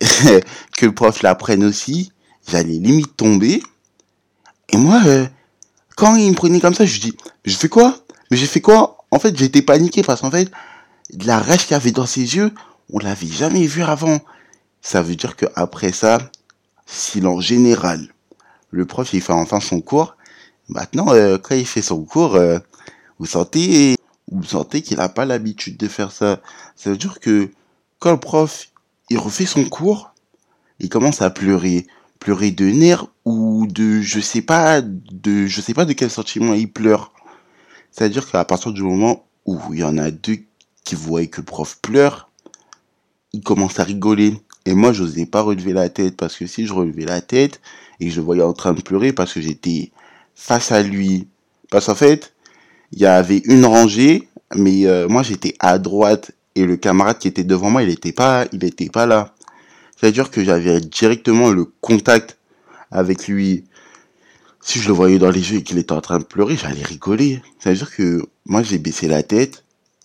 que 0.77 0.87
le 0.87 0.95
prof 0.95 1.23
la 1.23 1.35
prenne 1.35 1.65
aussi. 1.65 2.13
J'allais 2.49 2.79
limite 2.79 3.17
tomber. 3.17 3.63
Et 4.71 4.77
moi, 4.79 5.01
euh, 5.07 5.27
quand 5.97 6.17
il 6.17 6.31
me 6.31 6.35
prenait 6.35 6.61
comme 6.61 6.75
ça, 6.75 6.87
je 6.87 6.99
dis, 6.99 7.17
je 7.45 7.55
fais 7.55 7.69
quoi? 7.69 7.99
Mais 8.31 8.37
j'ai 8.37 8.47
fait 8.47 8.63
quoi? 8.63 9.05
En 9.11 9.19
fait, 9.19 9.37
j'étais 9.37 9.61
paniqué 9.61 10.03
parce 10.03 10.23
qu'en 10.23 10.31
fait, 10.31 10.51
la 11.25 11.39
rage 11.39 11.67
qu'il 11.67 11.77
avait 11.77 11.93
dans 11.93 12.07
ses 12.07 12.37
yeux, 12.37 12.53
on 12.93 12.99
l'avait 12.99 13.27
jamais 13.27 13.67
vu 13.67 13.83
avant. 13.83 14.19
Ça 14.81 15.03
veut 15.03 15.15
dire 15.15 15.37
que 15.37 15.47
après 15.55 15.93
ça, 15.93 16.19
silence 16.87 17.45
général. 17.45 18.09
Le 18.73 18.87
prof, 18.87 19.13
il 19.13 19.21
fait 19.21 19.33
enfin 19.33 19.61
son 19.61 19.81
cours. 19.81 20.17
Maintenant, 20.69 21.13
euh, 21.13 21.39
quand 21.39 21.55
il 21.55 21.67
fait 21.67 21.83
son 21.83 22.05
cours, 22.05 22.37
euh, 22.37 22.59
vous 23.19 23.27
sentez, 23.27 23.97
vous 24.31 24.45
sentez 24.45 24.81
qu'il 24.81 24.97
n'a 24.97 25.11
pas 25.11 25.27
l'habitude 25.27 25.77
de 25.77 25.89
faire 25.89 26.11
ça. 26.11 26.41
Ça 26.75 26.91
veut 26.91 26.97
dire 26.97 27.21
que 27.21 27.51
quand 27.99 28.13
le 28.13 28.19
prof, 28.19 28.69
il 29.11 29.19
refait 29.19 29.47
son 29.47 29.65
cours, 29.67 30.15
il 30.81 30.89
commence 30.89 31.21
à 31.21 31.29
pleurer, 31.29 31.87
pleurer 32.19 32.51
de 32.51 32.65
nerfs 32.65 33.07
ou 33.27 33.67
de, 33.67 34.01
je 34.01 34.21
sais 34.21 34.43
pas, 34.43 34.81
de, 34.81 35.47
je 35.47 35.61
sais 35.61 35.75
pas 35.75 35.85
de 35.85 35.93
quel 35.93 36.11
sentiment 36.11 36.55
il 36.55 36.73
pleure. 36.73 37.13
C'est-à-dire 37.91 38.29
qu'à 38.29 38.45
partir 38.47 38.73
du 38.73 38.83
moment 38.83 39.27
où 39.45 39.59
il 39.73 39.81
y 39.81 39.85
en 39.85 39.99
a 39.99 40.11
deux 40.11 40.39
qui 40.83 40.95
voient 40.95 41.27
que 41.27 41.43
le 41.43 41.45
prof 41.45 41.79
pleure, 41.83 42.31
il 43.35 43.43
commence 43.43 43.79
à 43.79 43.85
rigoler. 43.85 44.41
Et 44.67 44.75
moi, 44.75 44.93
je 44.93 45.03
n'osais 45.03 45.27
pas 45.27 45.43
relever 45.43 45.73
la 45.73 45.89
tête 45.89 46.17
parce 46.17 46.37
que 46.37 46.47
si 46.47 46.67
je 46.67 46.73
relevais 46.73 47.05
la 47.05 47.21
tête 47.21 47.61
et 48.01 48.11
je 48.11 48.17
le 48.17 48.23
voyais 48.23 48.43
en 48.43 48.53
train 48.53 48.73
de 48.73 48.81
pleurer 48.81 49.13
parce 49.13 49.33
que 49.33 49.41
j'étais 49.41 49.91
face 50.35 50.73
à 50.73 50.83
lui. 50.83 51.27
Parce 51.71 51.87
qu'en 51.87 51.95
fait, 51.95 52.33
il 52.93 53.01
y 53.01 53.07
avait 53.07 53.43
une 53.45 53.65
rangée, 53.65 54.29
mais 54.55 54.87
euh, 54.87 55.09
moi 55.09 55.23
j'étais 55.23 55.55
à 55.59 55.79
droite 55.79 56.33
et 56.55 56.67
le 56.67 56.77
camarade 56.77 57.19
qui 57.19 57.29
était 57.29 57.45
devant 57.45 57.71
moi, 57.71 57.83
il 57.83 57.89
n'était 57.89 58.13
pas, 58.13 58.47
il 58.53 58.65
était 58.65 58.91
pas 58.91 59.07
là. 59.07 59.35
C'est-à-dire 59.97 60.31
que 60.31 60.45
j'avais 60.45 60.81
directement 60.81 61.51
le 61.51 61.65
contact 61.81 62.39
avec 62.91 63.29
lui. 63.29 63.65
Si 64.61 64.79
je 64.79 64.89
le 64.89 64.95
voyais 64.95 65.19
dans 65.19 65.31
les 65.31 65.53
yeux 65.53 65.59
et 65.59 65.63
qu'il 65.63 65.79
était 65.79 65.93
en 65.93 66.01
train 66.01 66.19
de 66.19 66.25
pleurer, 66.25 66.57
j'allais 66.57 66.83
rigoler. 66.83 67.43
C'est-à-dire 67.59 67.95
que 67.95 68.23
moi 68.45 68.63
j'ai 68.63 68.79
baissé 68.79 69.09
la 69.09 69.23
tête 69.23 69.62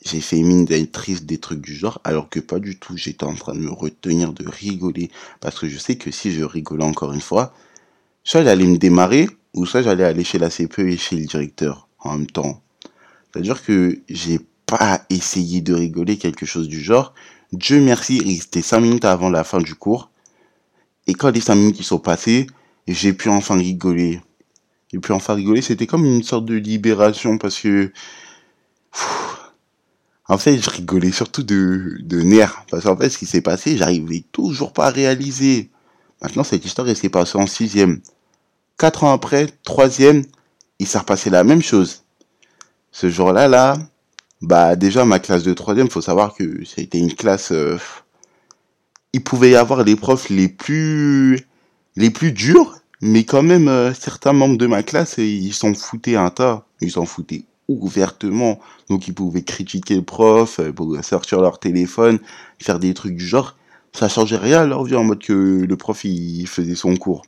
j'ai 0.08 0.22
fait 0.22 0.42
mine 0.42 0.66
d'être 0.66 0.92
triste 0.92 1.26
des 1.26 1.38
trucs 1.38 1.62
du 1.62 1.76
genre, 1.76 2.00
alors 2.04 2.30
que 2.30 2.40
pas 2.40 2.60
du 2.60 2.80
tout. 2.80 2.98
J'étais 2.98 3.26
en 3.26 3.36
train 3.36 3.54
de 3.54 3.60
me 3.60 3.72
retenir 3.72 4.34
de 4.34 4.48
rigoler, 4.48 5.12
parce 5.40 5.60
que 5.60 5.68
je 5.68 5.78
sais 5.78 5.98
que 5.98 6.12
si 6.12 6.32
je 6.32 6.44
rigolais 6.44 6.84
encore 6.84 7.14
une 7.14 7.22
fois, 7.22 7.54
soit 8.24 8.42
il 8.42 8.48
allait 8.48 8.66
me 8.66 8.78
démarrer, 8.78 9.28
ou 9.54 9.66
soit 9.66 9.82
j'allais 9.82 10.04
aller 10.04 10.24
chez 10.24 10.38
la 10.38 10.50
CPE 10.50 10.80
et 10.80 10.98
chez 10.98 11.18
le 11.18 11.26
directeur 11.26 11.88
en 12.00 12.18
même 12.18 12.28
temps. 12.28 12.62
C'est-à-dire 13.32 13.64
que 13.64 14.00
j'ai 14.10 14.40
pas 14.66 15.06
essayé 15.10 15.62
de 15.62 15.74
rigoler 15.74 16.18
quelque 16.18 16.46
chose 16.46 16.68
du 16.68 16.80
genre. 16.80 17.14
Dieu 17.54 17.82
merci, 17.82 18.18
il 18.18 18.36
restait 18.36 18.62
5 18.62 18.80
minutes 18.82 19.06
avant 19.06 19.30
la 19.30 19.44
fin 19.44 19.60
du 19.60 19.76
cours. 19.76 20.10
Et 21.08 21.14
quand 21.14 21.30
les 21.30 21.42
5 21.42 21.56
minutes 21.56 21.82
sont 21.84 22.00
passées, 22.00 22.48
j'ai 22.88 23.14
pu 23.14 23.30
enfin 23.30 23.56
rigoler. 23.56 24.22
J'ai 24.92 25.00
pu 25.00 25.12
enfin 25.12 25.34
rigoler, 25.34 25.62
c'était 25.62 25.88
comme 25.88 26.06
une 26.06 26.24
sorte 26.24 26.46
de 26.46 26.56
libération 26.56 27.38
parce 27.38 27.60
que 27.60 27.92
en 30.30 30.38
fait, 30.38 30.60
je 30.62 30.70
rigolais 30.70 31.12
surtout 31.12 31.44
de, 31.44 32.22
nerfs. 32.22 32.64
Parce 32.70 32.84
qu'en 32.84 32.98
fait, 32.98 33.10
ce 33.10 33.18
qui 33.18 33.26
s'est 33.26 33.42
passé, 33.42 33.78
j'arrivais 33.78 34.24
toujours 34.32 34.74
pas 34.74 34.88
à 34.88 34.90
réaliser. 34.90 35.70
Maintenant, 36.22 36.44
cette 36.44 36.66
histoire, 36.66 36.88
elle 36.90 36.98
s'est 36.98 37.10
passée 37.10 37.38
en 37.38 37.48
sixième. 37.48 38.02
Quatre 38.78 39.04
ans 39.04 39.14
après, 39.14 39.48
troisième, 39.64 40.24
il 40.80 40.88
s'est 40.88 41.00
repassé 41.00 41.30
la 41.30 41.44
même 41.44 41.62
chose. 41.62 42.04
Ce 42.92 43.10
jour-là, 43.10 43.48
là, 43.48 43.78
bah, 44.42 44.76
déjà, 44.76 45.06
ma 45.06 45.20
classe 45.20 45.44
de 45.44 45.54
troisième, 45.54 45.90
faut 45.90 46.02
savoir 46.02 46.34
que 46.36 46.64
c'était 46.66 47.00
une 47.00 47.14
classe, 47.14 47.52
euh, 47.52 47.78
il 49.14 49.24
pouvait 49.24 49.52
y 49.52 49.56
avoir 49.56 49.84
les 49.84 49.96
profs 49.96 50.30
les 50.30 50.50
plus, 50.50 51.40
les 51.96 52.10
plus 52.10 52.32
durs, 52.32 52.80
mais 53.02 53.24
quand 53.24 53.44
même, 53.44 53.68
euh, 53.68 53.94
certains 53.94 54.34
membres 54.34 54.58
de 54.58 54.68
ma 54.68 54.84
classe, 54.84 55.18
ils 55.18 55.54
s'en 55.54 55.74
foutaient 55.74 56.18
un 56.18 56.30
tas. 56.30 56.66
Ils 56.82 56.92
s'en 56.92 57.06
foutaient 57.06 57.46
ouvertement. 57.68 58.60
Donc 58.90 59.08
ils 59.08 59.14
pouvaient 59.14 59.44
critiquer 59.44 59.96
le 59.96 60.04
prof, 60.04 60.60
euh, 60.60 61.02
sortir 61.02 61.42
leur 61.42 61.60
téléphone, 61.60 62.20
faire 62.60 62.80
des 62.80 62.94
trucs 62.94 63.16
du 63.16 63.26
genre. 63.26 63.56
Ça 63.94 64.10
changeait 64.10 64.38
rien 64.38 64.62
à 64.62 64.66
leur 64.66 64.84
vie 64.84 64.96
en 64.96 65.04
mode 65.04 65.24
que 65.24 65.66
le 65.68 65.78
prof 65.78 66.04
il 66.04 66.48
faisait 66.48 66.76
son 66.76 66.96
cours. 66.98 67.24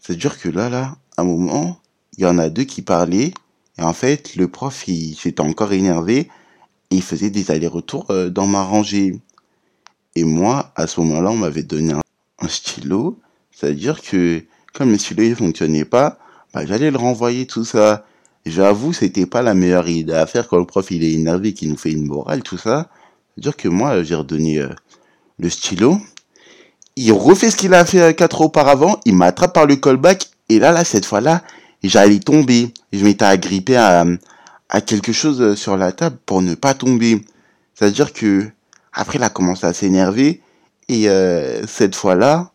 C'est-à-dire 0.00 0.40
que 0.40 0.48
là, 0.48 0.68
là, 0.68 0.96
à 1.16 1.22
un 1.22 1.24
moment, 1.24 1.78
il 2.18 2.24
y 2.24 2.26
en 2.26 2.38
a 2.38 2.48
deux 2.50 2.64
qui 2.64 2.82
parlaient, 2.82 3.32
et 3.78 3.82
en 3.82 3.92
fait, 3.92 4.34
le 4.34 4.48
prof 4.48 4.88
il 4.88 5.14
s'était 5.14 5.40
encore 5.40 5.72
énervé, 5.72 6.28
et 6.90 6.96
il 6.96 7.02
faisait 7.02 7.30
des 7.30 7.50
allers-retours 7.50 8.10
euh, 8.10 8.28
dans 8.28 8.46
ma 8.46 8.62
rangée. 8.62 9.20
Et 10.16 10.24
moi, 10.24 10.72
à 10.76 10.86
ce 10.86 11.00
moment-là, 11.00 11.30
on 11.30 11.36
m'avait 11.36 11.62
donné 11.62 11.94
un, 11.94 12.48
stylo, 12.48 13.20
c'est-à-dire 13.52 14.02
que 14.02 14.44
comme 14.74 14.90
le 14.90 14.98
stylo 14.98 15.22
ne 15.22 15.34
fonctionnait 15.34 15.84
pas, 15.84 16.18
bah, 16.52 16.66
j'allais 16.66 16.90
le 16.90 16.98
renvoyer 16.98 17.46
tout 17.46 17.64
ça. 17.64 18.04
J'avoue, 18.44 18.92
c'était 18.92 19.26
pas 19.26 19.42
la 19.42 19.54
meilleure 19.54 19.88
idée 19.88 20.12
à 20.12 20.26
faire 20.26 20.48
quand 20.48 20.58
le 20.58 20.64
prof 20.64 20.90
il 20.90 21.04
est 21.04 21.12
énervé, 21.12 21.54
qu'il 21.54 21.70
nous 21.70 21.76
fait 21.76 21.92
une 21.92 22.06
morale, 22.06 22.42
tout 22.42 22.58
ça. 22.58 22.88
C'est-à-dire 23.34 23.56
que 23.56 23.68
moi, 23.68 24.02
j'ai 24.02 24.14
redonné 24.14 24.58
euh, 24.58 24.68
le 25.38 25.48
stylo. 25.48 25.98
Il 26.96 27.12
refait 27.12 27.50
ce 27.50 27.56
qu'il 27.56 27.72
a 27.74 27.84
fait 27.84 28.00
euh, 28.00 28.12
quatre 28.12 28.40
auparavant. 28.40 29.00
Il 29.04 29.14
m'attrape 29.14 29.54
par 29.54 29.66
le 29.66 29.76
callback. 29.76 30.28
Et 30.48 30.58
là, 30.58 30.72
là, 30.72 30.84
cette 30.84 31.06
fois-là, 31.06 31.42
j'allais 31.82 32.18
tomber. 32.18 32.74
Je 32.92 33.04
m'étais 33.04 33.24
agrippé 33.24 33.76
à, 33.76 34.04
à 34.72 34.80
quelque 34.80 35.12
chose 35.12 35.40
euh, 35.40 35.54
sur 35.54 35.76
la 35.76 35.92
table 35.92 36.16
pour 36.26 36.42
ne 36.42 36.54
pas 36.54 36.74
tomber. 36.74 37.22
C'est-à-dire 37.74 38.12
que 38.12 38.50
après, 38.92 39.18
il 39.18 39.22
a 39.22 39.30
commencé 39.30 39.66
à 39.66 39.72
s'énerver 39.72 40.40
et 40.88 41.08
euh, 41.08 41.66
cette 41.66 41.94
fois-là, 41.94 42.50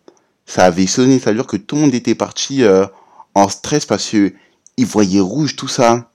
ça 0.46 0.66
avait 0.66 0.88
sonné. 0.88 1.20
C'est-à-dire 1.20 1.48
que 1.48 1.58
tout 1.58 1.76
le 1.76 1.82
monde 1.82 1.94
était 1.94 2.16
parti 2.16 2.64
euh, 2.64 2.86
en 3.36 3.48
stress 3.50 3.86
parce 3.86 4.10
que 4.10 4.34
il 4.78 4.86
voyait 4.86 5.20
rouge 5.20 5.56
tout 5.56 5.68
ça. 5.68 6.12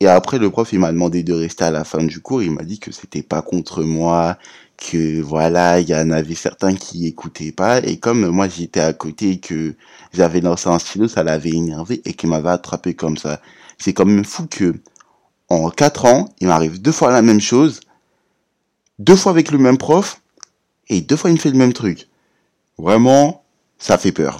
Et 0.00 0.06
après, 0.06 0.38
le 0.38 0.50
prof, 0.50 0.72
il 0.72 0.78
m'a 0.78 0.92
demandé 0.92 1.22
de 1.22 1.32
rester 1.32 1.64
à 1.64 1.70
la 1.70 1.84
fin 1.84 2.04
du 2.04 2.20
cours. 2.20 2.42
Il 2.42 2.50
m'a 2.50 2.64
dit 2.64 2.78
que 2.78 2.92
c'était 2.92 3.22
pas 3.22 3.40
contre 3.40 3.82
moi, 3.82 4.36
que 4.76 5.22
voilà, 5.22 5.80
il 5.80 5.88
y 5.88 5.94
en 5.94 6.10
avait 6.10 6.34
certains 6.34 6.74
qui 6.74 7.06
écoutaient 7.06 7.52
pas. 7.52 7.78
Et 7.78 7.98
comme 7.98 8.26
moi, 8.28 8.46
j'étais 8.48 8.80
à 8.80 8.92
côté 8.92 9.30
et 9.30 9.40
que 9.40 9.74
j'avais 10.12 10.42
lancé 10.42 10.68
un 10.68 10.78
stylo, 10.78 11.08
ça 11.08 11.22
l'avait 11.22 11.50
énervé 11.50 12.02
et 12.04 12.12
qu'il 12.12 12.28
m'avait 12.28 12.50
attrapé 12.50 12.94
comme 12.94 13.16
ça. 13.16 13.40
C'est 13.78 13.94
quand 13.94 14.04
même 14.04 14.24
fou 14.24 14.46
que, 14.46 14.74
en 15.48 15.70
quatre 15.70 16.04
ans, 16.04 16.28
il 16.40 16.48
m'arrive 16.48 16.80
deux 16.80 16.92
fois 16.92 17.10
la 17.10 17.22
même 17.22 17.40
chose, 17.40 17.80
deux 18.98 19.16
fois 19.16 19.32
avec 19.32 19.50
le 19.50 19.58
même 19.58 19.78
prof, 19.78 20.20
et 20.88 21.00
deux 21.00 21.16
fois 21.16 21.30
il 21.30 21.34
me 21.34 21.38
fait 21.38 21.50
le 21.50 21.58
même 21.58 21.72
truc. 21.72 22.08
Vraiment, 22.78 23.44
ça 23.78 23.96
fait 23.96 24.12
peur. 24.12 24.38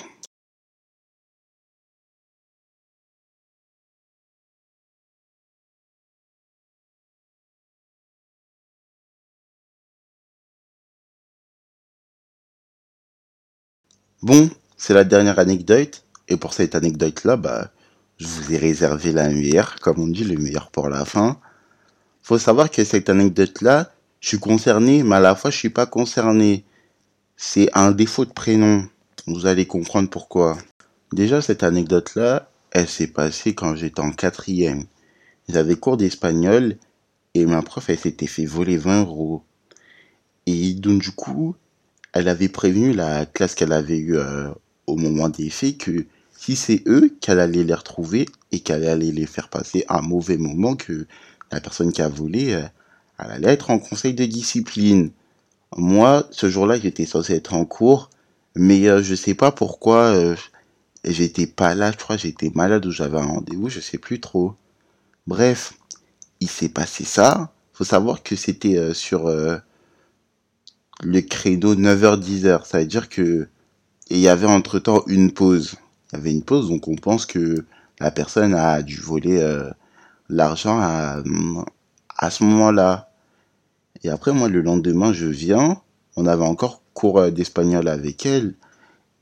Bon, 14.23 14.49
c'est 14.79 14.95
la 14.95 15.05
dernière 15.05 15.39
anecdote. 15.39 16.05
Et 16.29 16.37
pour 16.37 16.55
cette 16.55 16.75
anecdote-là, 16.75 17.37
bah, 17.37 17.71
je 18.19 18.27
vous 18.27 18.53
ai 18.53 18.57
réservé 18.57 19.13
la 19.13 19.29
meilleure, 19.29 19.77
comme 19.81 20.01
on 20.01 20.09
dit, 20.09 20.25
le 20.25 20.39
meilleur 20.39 20.71
pour 20.71 20.89
la 20.89 21.05
fin. 21.05 21.39
Faut 22.23 22.39
savoir 22.39 22.71
que 22.71 22.83
cette 22.83 23.11
anecdote-là, 23.11 23.93
je 24.21 24.29
suis 24.29 24.39
concerné, 24.39 25.03
mais 25.03 25.17
à 25.17 25.21
la 25.21 25.35
fois, 25.35 25.51
je 25.51 25.59
suis 25.59 25.71
pas 25.71 25.87
concerné. 25.87 26.65
C'est 27.37 27.69
un 27.75 27.93
défaut 27.93 28.25
de 28.25 28.33
prénom. 28.33 28.89
Vous 29.27 29.47
allez 29.47 29.67
comprendre 29.67 30.09
pourquoi. 30.09 30.57
Déjà, 31.13 31.43
cette 31.43 31.63
anecdote-là, 31.63 32.51
elle 32.71 32.89
s'est 32.89 33.09
passée 33.09 33.55
quand 33.55 33.77
j'étais 33.77 34.01
en 34.01 34.13
quatrième. 34.13 34.85
J'avais 35.49 35.77
cours 35.77 35.99
d'espagnol 35.99 36.77
et 37.35 37.45
ma 37.45 37.63
prof, 37.63 37.91
elle 37.91 37.99
s'était 37.99 38.27
fait 38.27 38.47
voler 38.47 38.79
20 38.79 39.03
euros. 39.03 39.45
Et 40.47 40.73
donc, 40.75 41.03
du 41.03 41.13
coup, 41.13 41.55
elle 42.17 42.29
avait 42.29 42.49
prévenu 42.49 42.93
la 42.93 43.27
classe 43.27 43.55
qu'elle 43.55 43.73
avait 43.73 43.99
eue 43.99 44.17
euh, 44.17 44.49
au 44.87 44.97
moment 44.97 45.29
des 45.29 45.51
faits 45.51 45.79
que 45.79 46.07
si 46.39 46.57
c'est 46.57 46.83
eux 46.87 47.15
qu'elle 47.21 47.41
allait 47.41 47.65
les 47.65 47.75
retrouver 47.75 48.27
et 48.53 48.61
qu'elle 48.61 48.87
allait 48.87 49.11
les 49.11 49.27
faire 49.27 49.49
passer 49.49 49.85
un 49.89 50.01
mauvais 50.01 50.37
moment, 50.37 50.77
que 50.77 51.07
la 51.51 51.61
personne 51.61 51.93
qui 51.93 52.03
a 52.03 52.09
volé, 52.09 52.55
euh, 52.55 52.63
elle 53.19 53.31
allait 53.31 53.53
être 53.53 53.71
en 53.71 53.79
conseil 53.79 54.15
de 54.15 54.25
discipline. 54.25 55.11
Moi, 55.77 56.27
ce 56.31 56.49
jour-là, 56.49 56.79
j'étais 56.79 57.07
censé 57.07 57.35
être 57.35 57.55
en 57.55 57.65
cours, 57.65 58.11
mais 58.55 58.89
euh, 58.89 59.03
je 59.03 59.15
sais 59.15 59.35
pas 59.35 59.53
pourquoi 59.53 60.05
euh, 60.15 60.37
j'étais 61.05 61.47
pas 61.47 61.75
là. 61.75 61.91
Je 61.93 61.97
crois 61.97 62.17
j'étais 62.17 62.51
malade 62.55 62.87
ou 62.87 62.91
j'avais 62.91 63.19
un 63.19 63.27
rendez-vous, 63.27 63.69
je 63.69 63.81
sais 63.81 63.99
plus 63.99 64.21
trop. 64.21 64.55
Bref, 65.27 65.75
il 66.41 66.49
s'est 66.49 66.69
passé 66.69 67.05
ça. 67.05 67.53
Faut 67.73 67.85
savoir 67.85 68.23
que 68.23 68.37
c'était 68.37 68.95
sur 68.95 69.29
le 71.03 71.21
créneau 71.21 71.75
9h-10h. 71.75 72.65
Ça 72.67 72.79
veut 72.81 72.87
dire 72.87 73.09
que 73.09 73.49
et 74.11 74.17
il 74.17 74.21
y 74.21 74.29
avait 74.29 74.47
entre-temps 74.47 75.03
une 75.09 75.33
pause. 75.33 75.77
Il 76.13 76.17
y 76.17 76.21
avait 76.21 76.33
une 76.33 76.43
pause, 76.45 76.69
donc 76.69 76.89
on 76.89 76.97
pense 76.97 77.27
que 77.27 77.65
la 78.01 78.11
personne 78.13 78.55
a 78.55 78.83
dû 78.83 78.97
voler 79.01 79.41
euh, 79.41 79.71
l'argent 80.29 80.79
à, 80.81 81.23
à 82.19 82.31
ce 82.31 82.45
moment-là. 82.45 83.11
Et 84.05 84.11
après, 84.11 84.33
moi, 84.33 84.49
le 84.49 84.61
lendemain, 84.63 85.13
je 85.13 85.27
viens. 85.27 85.81
On 86.17 86.27
avait 86.27 86.45
encore 86.45 86.83
cours 86.95 87.19
euh, 87.21 87.31
d'espagnol 87.31 87.89
avec 87.89 88.27
elle. 88.27 88.55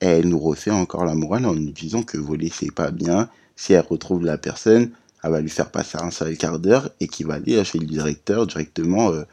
Elle 0.01 0.29
nous 0.29 0.39
refait 0.41 0.71
encore 0.71 1.05
la 1.05 1.15
morale 1.15 1.47
en 1.47 1.55
nous 1.55 1.73
disant 1.73 2.03
que 2.03 2.19
voler, 2.19 2.51
c'est 2.53 2.73
pas 2.73 2.91
bien. 2.91 3.29
Si 3.57 3.73
elle 3.73 3.87
retrouve 3.89 4.25
la 4.25 4.39
personne, 4.39 4.91
elle 5.23 5.31
va 5.31 5.41
lui 5.41 5.51
faire 5.51 5.71
passer 5.71 5.99
un 5.99 6.11
seul 6.11 6.37
quart 6.37 6.59
d'heure 6.59 6.91
et 7.01 7.09
qu'il 7.09 7.27
va 7.27 7.35
aller 7.35 7.65
chez 7.65 7.79
le 7.79 7.87
directeur 7.87 8.47
directement. 8.47 9.13
euh, 9.13 9.25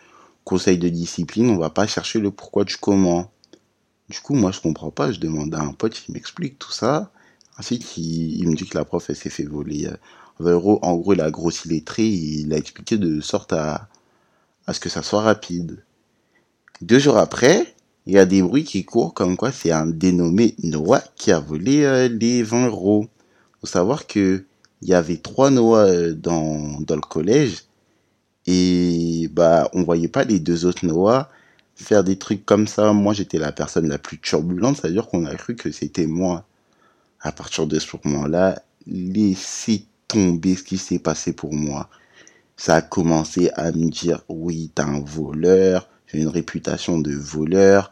conseil 0.43 0.77
de 0.77 0.89
discipline, 0.89 1.49
on 1.49 1.57
va 1.57 1.69
pas 1.69 1.87
chercher 1.87 2.19
le 2.19 2.31
pourquoi 2.31 2.63
du 2.63 2.77
comment. 2.77 3.31
Du 4.09 4.19
coup, 4.19 4.33
moi, 4.35 4.51
je 4.51 4.59
comprends 4.59 4.91
pas. 4.91 5.11
Je 5.11 5.19
demande 5.19 5.53
à 5.55 5.61
un 5.61 5.73
pote, 5.73 6.03
il 6.07 6.13
m'explique 6.13 6.59
tout 6.59 6.71
ça. 6.71 7.11
Ensuite, 7.57 7.97
il, 7.97 8.47
me 8.49 8.55
dit 8.55 8.67
que 8.67 8.77
la 8.77 8.85
prof, 8.85 9.09
elle 9.09 9.15
s'est 9.15 9.29
fait 9.29 9.45
voler 9.45 9.87
euh, 9.87 9.95
20 10.39 10.51
euros. 10.51 10.79
En 10.81 10.95
gros, 10.95 11.13
il 11.13 11.21
a 11.21 11.31
grossi 11.31 11.69
les 11.69 11.83
traits. 11.83 12.05
Il 12.05 12.53
a 12.53 12.57
expliqué 12.57 12.97
de 12.97 13.21
sorte 13.21 13.53
à, 13.53 13.87
ce 14.71 14.79
que 14.79 14.89
ça 14.89 15.01
soit 15.01 15.21
rapide. 15.21 15.83
Deux 16.81 16.99
jours 16.99 17.17
après, 17.17 17.73
il 18.07 18.13
y 18.13 18.17
a 18.17 18.25
des 18.25 18.41
bruits 18.41 18.63
qui 18.63 18.83
courent 18.83 19.13
comme 19.13 19.37
quoi 19.37 19.51
c'est 19.51 19.71
un 19.71 19.85
dénommé 19.85 20.55
Noah 20.63 21.03
qui 21.15 21.31
a 21.31 21.39
volé 21.39 21.83
euh, 21.83 22.07
les 22.07 22.41
20 22.43 22.67
euros. 22.67 23.07
Faut 23.59 23.67
savoir 23.67 24.07
que 24.07 24.45
il 24.81 24.89
y 24.89 24.93
avait 24.93 25.17
trois 25.17 25.51
Noah 25.51 25.85
euh, 25.85 26.13
dans 26.13 26.79
le 26.89 27.01
collège 27.01 27.65
et 28.47 29.29
bah 29.31 29.69
on 29.73 29.83
voyait 29.83 30.07
pas 30.07 30.23
les 30.23 30.39
deux 30.39 30.65
autres 30.65 30.85
Noah 30.85 31.29
faire 31.81 32.03
des 32.03 32.17
trucs 32.17 32.45
comme 32.45 32.67
ça. 32.67 32.93
Moi, 32.93 33.13
j'étais 33.13 33.39
la 33.39 33.51
personne 33.51 33.87
la 33.87 33.97
plus 33.97 34.19
turbulente, 34.19 34.77
c'est-à-dire 34.77 35.07
qu'on 35.07 35.25
a 35.25 35.35
cru 35.35 35.55
que 35.55 35.71
c'était 35.71 36.07
moi. 36.07 36.45
À 37.19 37.31
partir 37.31 37.67
de 37.67 37.77
ce 37.79 37.87
moment-là, 38.03 38.61
laissez 38.87 39.85
tomber 40.07 40.55
ce 40.55 40.63
qui 40.63 40.77
s'est 40.77 40.99
passé 40.99 41.33
pour 41.33 41.53
moi. 41.53 41.89
Ça 42.57 42.75
a 42.75 42.81
commencé 42.81 43.49
à 43.55 43.71
me 43.71 43.89
dire, 43.89 44.21
oui, 44.29 44.71
t'es 44.73 44.83
un 44.83 44.99
voleur, 44.99 45.87
j'ai 46.07 46.19
une 46.19 46.27
réputation 46.27 46.99
de 46.99 47.13
voleur, 47.13 47.91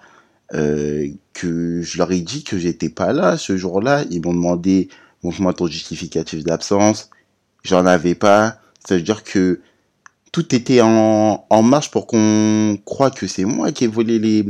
euh, 0.53 1.07
que 1.33 1.81
je 1.81 1.97
leur 1.97 2.11
ai 2.11 2.21
dit 2.21 2.43
que 2.43 2.57
j'étais 2.57 2.89
pas 2.89 3.13
là 3.13 3.37
ce 3.37 3.55
jour-là. 3.57 4.03
Ils 4.09 4.21
m'ont 4.21 4.33
demandé, 4.33 4.89
montre-moi 5.23 5.53
ton 5.53 5.67
justificatif 5.67 6.43
d'absence. 6.43 7.09
J'en 7.63 7.85
avais 7.85 8.15
pas. 8.15 8.59
Ça 8.85 8.95
veut 8.95 9.01
dire 9.01 9.23
que 9.23 9.61
tout 10.31 10.53
était 10.55 10.81
en, 10.81 11.63
marche 11.63 11.91
pour 11.91 12.07
qu'on 12.07 12.77
croie 12.85 13.11
que 13.11 13.27
c'est 13.27 13.45
moi 13.45 13.71
qui 13.71 13.85
ai 13.85 13.87
volé 13.87 14.19
les, 14.19 14.45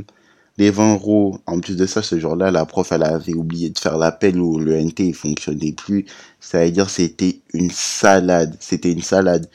les 0.58 0.72
20 0.72 0.94
euros. 0.94 1.40
En 1.46 1.60
plus 1.60 1.78
de 1.78 1.86
ça, 1.86 2.02
ce 2.02 2.20
jour-là, 2.20 2.52
la 2.52 2.66
prof, 2.66 2.92
elle 2.92 3.04
avait 3.04 3.34
oublié 3.34 3.70
de 3.70 3.80
faire 3.80 3.98
l'appel 3.98 4.40
où 4.40 4.60
le 4.60 4.80
NT 4.82 5.08
il 5.08 5.16
fonctionnait 5.16 5.72
plus. 5.72 6.06
Ça 6.40 6.64
veut 6.64 6.72
dire 6.72 6.90
c'était 6.90 7.40
une 7.54 7.72
salade. 7.72 8.56
C'était 8.60 8.92
une 8.92 9.02
salade. 9.02 9.50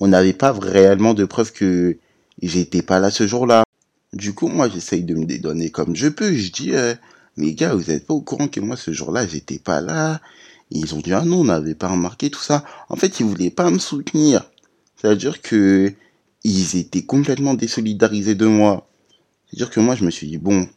On 0.00 0.08
n'avait 0.08 0.32
pas 0.32 0.52
réellement 0.52 1.14
de 1.14 1.24
preuves 1.24 1.52
que 1.52 1.98
j'étais 2.42 2.82
pas 2.82 3.00
là 3.00 3.10
ce 3.10 3.26
jour-là. 3.26 3.64
Du 4.12 4.34
coup, 4.34 4.48
moi, 4.48 4.68
j'essaye 4.68 5.04
de 5.04 5.14
me 5.14 5.24
dédonner 5.26 5.70
comme 5.70 5.94
je 5.96 6.08
peux. 6.08 6.32
Je 6.34 6.50
dis, 6.52 6.74
euh, 6.74 6.94
mais 7.36 7.52
gars, 7.52 7.74
vous 7.74 7.90
êtes 7.90 8.06
pas 8.06 8.14
au 8.14 8.22
courant 8.22 8.48
que 8.48 8.60
moi, 8.60 8.76
ce 8.76 8.92
jour-là, 8.92 9.26
j'étais 9.26 9.58
pas 9.58 9.80
là. 9.80 10.20
Ils 10.70 10.94
ont 10.94 10.98
dit, 11.00 11.12
ah 11.12 11.24
non, 11.24 11.40
on 11.40 11.44
n'avait 11.44 11.74
pas 11.74 11.88
remarqué 11.88 12.30
tout 12.30 12.42
ça. 12.42 12.64
En 12.88 12.96
fait, 12.96 13.20
ils 13.20 13.26
voulaient 13.26 13.50
pas 13.50 13.70
me 13.70 13.78
soutenir. 13.78 14.50
C'est-à-dire 14.96 15.42
que 15.42 15.92
ils 16.44 16.76
étaient 16.76 17.02
complètement 17.02 17.54
désolidarisés 17.54 18.34
de 18.34 18.46
moi. 18.46 18.88
C'est-à-dire 19.46 19.70
que 19.70 19.80
moi, 19.80 19.96
je 19.96 20.04
me 20.04 20.10
suis 20.10 20.28
dit, 20.28 20.38
bon, 20.38 20.68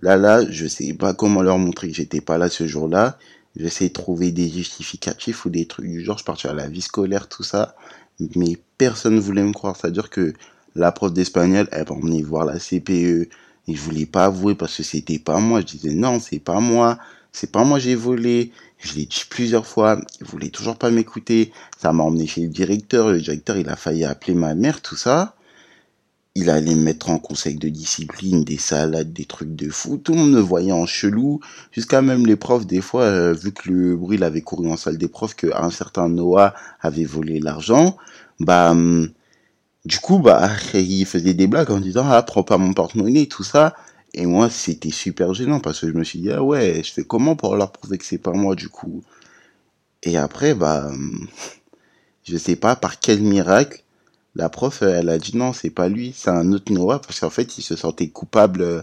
là, 0.00 0.16
là, 0.16 0.50
je 0.50 0.66
sais 0.66 0.92
pas 0.94 1.14
comment 1.14 1.42
leur 1.42 1.58
montrer 1.58 1.88
que 1.88 1.94
j'étais 1.94 2.20
pas 2.20 2.38
là 2.38 2.48
ce 2.48 2.66
jour-là. 2.66 3.18
J'essaie 3.56 3.88
de 3.88 3.92
trouver 3.92 4.30
des 4.32 4.48
justificatifs 4.48 5.44
ou 5.44 5.50
des 5.50 5.66
trucs 5.66 5.88
du 5.88 6.02
genre. 6.04 6.18
Je 6.18 6.24
partais 6.24 6.48
à 6.48 6.54
la 6.54 6.68
vie 6.68 6.80
scolaire, 6.80 7.28
tout 7.28 7.42
ça. 7.42 7.74
Mais 8.36 8.58
personne 8.78 9.16
ne 9.16 9.20
voulait 9.20 9.42
me 9.42 9.52
croire. 9.52 9.76
C'est-à-dire 9.76 10.08
que 10.08 10.32
la 10.74 10.92
prof 10.92 11.12
d'espagnol, 11.12 11.68
elle 11.72 11.84
m'a 11.88 11.94
emmené 11.94 12.22
voir 12.22 12.44
la 12.44 12.58
CPE. 12.58 13.28
Et 13.68 13.74
je 13.74 13.80
voulais 13.80 14.06
pas 14.06 14.26
avouer 14.26 14.54
parce 14.54 14.76
que 14.76 14.82
c'était 14.82 15.18
pas 15.18 15.38
moi. 15.38 15.60
Je 15.60 15.66
disais, 15.66 15.94
non, 15.94 16.18
c'est 16.20 16.38
pas 16.38 16.60
moi. 16.60 16.98
C'est 17.32 17.50
pas 17.52 17.64
moi, 17.64 17.78
j'ai 17.78 17.94
volé. 17.94 18.52
Je 18.80 18.94
l'ai 18.94 19.04
dit 19.04 19.24
plusieurs 19.28 19.66
fois. 19.66 20.00
Il 20.20 20.26
voulait 20.26 20.48
toujours 20.48 20.76
pas 20.76 20.90
m'écouter. 20.90 21.52
Ça 21.78 21.92
m'a 21.92 22.02
emmené 22.02 22.26
chez 22.26 22.42
le 22.42 22.48
directeur. 22.48 23.10
Le 23.10 23.20
directeur, 23.20 23.56
il 23.56 23.68
a 23.68 23.76
failli 23.76 24.04
appeler 24.04 24.34
ma 24.34 24.54
mère, 24.54 24.80
tout 24.80 24.96
ça. 24.96 25.36
Il 26.34 26.48
allait 26.48 26.74
me 26.74 26.82
mettre 26.82 27.10
en 27.10 27.18
conseil 27.18 27.56
de 27.56 27.68
discipline, 27.68 28.44
des 28.44 28.56
salades, 28.56 29.12
des 29.12 29.26
trucs 29.26 29.54
de 29.54 29.68
fou. 29.68 29.98
Tout 29.98 30.12
le 30.12 30.18
monde 30.18 30.32
me 30.32 30.40
voyait 30.40 30.72
en 30.72 30.86
chelou. 30.86 31.40
Jusqu'à 31.72 32.02
même 32.02 32.24
les 32.24 32.36
profs, 32.36 32.66
des 32.66 32.80
fois, 32.80 33.02
euh, 33.02 33.32
vu 33.34 33.52
que 33.52 33.68
le 33.68 33.96
bruit 33.96 34.16
il 34.16 34.24
avait 34.24 34.40
couru 34.40 34.70
en 34.70 34.76
salle 34.76 34.96
des 34.96 35.08
profs, 35.08 35.34
qu'un 35.34 35.70
certain 35.70 36.08
Noah 36.08 36.54
avait 36.80 37.04
volé 37.04 37.40
l'argent, 37.40 37.96
bah, 38.38 38.70
hum, 38.70 39.10
du 39.84 39.98
coup, 39.98 40.18
bah, 40.20 40.48
il 40.74 41.04
faisait 41.04 41.34
des 41.34 41.46
blagues 41.48 41.70
en 41.70 41.80
disant, 41.80 42.06
ah, 42.08 42.22
prends 42.22 42.44
pas 42.44 42.58
mon 42.58 42.72
porte-monnaie, 42.72 43.26
tout 43.26 43.44
ça. 43.44 43.74
Et 44.14 44.26
moi, 44.26 44.50
c'était 44.50 44.90
super 44.90 45.34
gênant 45.34 45.60
parce 45.60 45.80
que 45.80 45.88
je 45.88 45.92
me 45.92 46.04
suis 46.04 46.18
dit, 46.18 46.32
ah 46.32 46.42
ouais, 46.42 46.82
je 46.84 46.92
fais 46.92 47.04
comment 47.04 47.36
pour 47.36 47.56
leur 47.56 47.72
prouver 47.72 47.98
que 47.98 48.04
c'est 48.04 48.18
pas 48.18 48.32
moi, 48.32 48.54
du 48.56 48.68
coup? 48.68 49.02
Et 50.02 50.16
après, 50.16 50.54
bah, 50.54 50.90
je 52.24 52.36
sais 52.36 52.56
pas 52.56 52.76
par 52.76 53.00
quel 53.00 53.20
miracle, 53.22 53.82
la 54.36 54.48
prof, 54.48 54.82
elle 54.82 55.08
a 55.08 55.18
dit 55.18 55.36
non, 55.36 55.52
c'est 55.52 55.70
pas 55.70 55.88
lui, 55.88 56.12
c'est 56.16 56.30
un 56.30 56.52
autre 56.52 56.72
Noah, 56.72 57.00
parce 57.00 57.20
qu'en 57.20 57.30
fait, 57.30 57.58
il 57.58 57.62
se 57.62 57.76
sentait 57.76 58.08
coupable 58.08 58.62
euh, 58.62 58.82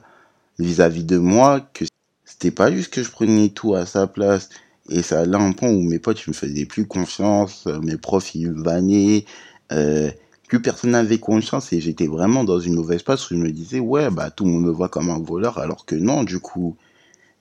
vis-à-vis 0.59 1.03
de 1.03 1.17
moi, 1.17 1.61
que 1.73 1.85
c'était 2.25 2.51
pas 2.51 2.71
juste 2.71 2.93
que 2.93 3.03
je 3.03 3.11
prenais 3.11 3.49
tout 3.49 3.73
à 3.75 3.85
sa 3.85 4.07
place. 4.07 4.49
Et 4.89 5.01
ça 5.03 5.21
allait 5.21 5.35
à 5.35 5.39
un 5.39 5.51
point 5.53 5.69
où 5.69 5.81
mes 5.81 5.99
potes, 5.99 6.21
ils 6.25 6.29
me 6.29 6.35
faisaient 6.35 6.65
plus 6.65 6.85
confiance, 6.85 7.65
euh, 7.67 7.79
mes 7.81 7.97
profs, 7.97 8.35
ils 8.35 8.51
me 8.51 8.63
vannaient, 8.63 9.25
euh, 9.71 10.11
plus 10.47 10.61
personne 10.61 10.91
n'avait 10.91 11.19
conscience 11.19 11.73
et 11.73 11.81
j'étais 11.81 12.07
vraiment 12.07 12.43
dans 12.43 12.59
une 12.59 12.75
mauvaise 12.75 13.03
passe 13.03 13.29
où 13.29 13.35
je 13.35 13.39
me 13.39 13.51
disais, 13.51 13.79
ouais, 13.79 14.09
bah, 14.09 14.31
tout 14.31 14.45
le 14.45 14.51
monde 14.51 14.63
me 14.63 14.71
voit 14.71 14.89
comme 14.89 15.09
un 15.09 15.19
voleur 15.19 15.57
alors 15.57 15.85
que 15.85 15.95
non, 15.95 16.23
du 16.23 16.39
coup. 16.39 16.77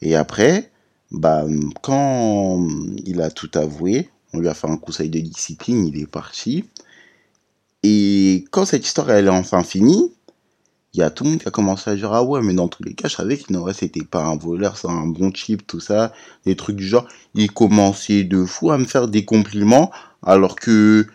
Et 0.02 0.16
après, 0.16 0.70
bah, 1.12 1.44
quand 1.82 2.66
il 3.04 3.20
a 3.22 3.30
tout 3.30 3.50
avoué, 3.54 4.10
on 4.34 4.40
lui 4.40 4.48
a 4.48 4.54
fait 4.54 4.68
un 4.68 4.76
conseil 4.76 5.08
de 5.08 5.20
discipline, 5.20 5.86
il 5.86 6.00
est 6.00 6.10
parti. 6.10 6.64
Et 7.84 8.44
quand 8.50 8.64
cette 8.64 8.84
histoire 8.84 9.10
elle 9.10 9.26
est 9.26 9.30
enfin 9.30 9.62
finie, 9.62 10.12
il 10.92 11.00
y 11.00 11.02
a 11.02 11.10
tout 11.10 11.25
le 11.25 11.30
monde 11.30 11.38
qui 11.40 11.46
a 11.46 11.52
commencé 11.52 11.90
à 11.90 11.94
dire 11.94 12.12
ah 12.12 12.25
ouais 12.25 12.40
mais 12.42 12.54
dans 12.54 12.68
tous 12.68 12.82
les 12.82 12.94
cas 12.94 13.06
je 13.06 13.16
savais 13.16 13.36
qu'il 13.36 13.56
c'était 13.75 14.02
pas 14.02 14.25
un 14.25 14.36
voleur 14.36 14.78
c'est 14.78 14.88
un 14.88 15.06
bon 15.06 15.30
type 15.30 15.66
tout 15.66 15.78
ça 15.78 16.12
des 16.46 16.56
trucs 16.56 16.76
du 16.76 16.86
genre 16.86 17.06
il 17.34 17.52
commençait 17.52 18.25
de 18.25 18.46
fou 18.46 18.70
à 18.70 18.78
me 18.78 18.86
faire 18.86 19.06
des 19.06 19.26
compliments 19.26 19.90
alors 20.22 20.56
que 20.56 21.06